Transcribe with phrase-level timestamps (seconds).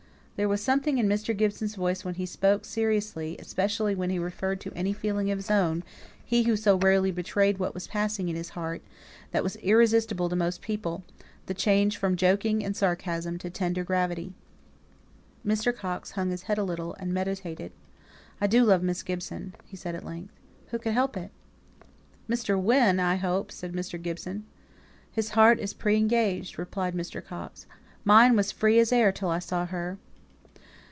[0.37, 1.37] There was something in Mr.
[1.37, 5.51] Gibson's voice when he spoke seriously, especially when he referred to any feeling of his
[5.51, 5.83] own
[6.25, 8.81] he who so rarely betrayed what was passing in his heart
[9.29, 11.03] that was irresistible to most people:
[11.45, 14.33] the change from joking and sarcasm to tender gravity.
[15.45, 15.71] Mr.
[15.71, 17.71] Coxe hung his head a little, and meditated.
[18.41, 20.33] "I do love Miss Gibson," said he, at length.
[20.71, 21.29] "Who could help it?"
[22.27, 22.59] "Mr.
[22.59, 24.01] Wynne, I hope!" said Mr.
[24.01, 24.45] Gibson.
[25.11, 27.23] "His heart is pre engaged," replied Mr.
[27.23, 27.67] Coxe.
[28.03, 29.99] "Mine was free as air till I saw her."